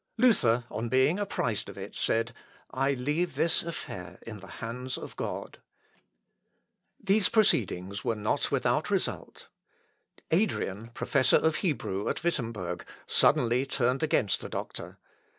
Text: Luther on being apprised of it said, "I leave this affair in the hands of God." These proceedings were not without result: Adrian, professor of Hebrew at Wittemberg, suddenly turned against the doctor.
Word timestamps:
Luther 0.17 0.63
on 0.71 0.89
being 0.89 1.19
apprised 1.19 1.69
of 1.69 1.77
it 1.77 1.93
said, 1.93 2.33
"I 2.71 2.93
leave 2.95 3.35
this 3.35 3.61
affair 3.61 4.17
in 4.23 4.39
the 4.39 4.47
hands 4.57 4.97
of 4.97 5.15
God." 5.15 5.59
These 6.99 7.29
proceedings 7.29 8.03
were 8.03 8.15
not 8.15 8.49
without 8.49 8.89
result: 8.89 9.47
Adrian, 10.31 10.87
professor 10.95 11.37
of 11.37 11.57
Hebrew 11.57 12.09
at 12.09 12.23
Wittemberg, 12.23 12.83
suddenly 13.05 13.63
turned 13.67 14.01
against 14.01 14.41
the 14.41 14.49
doctor. 14.49 14.97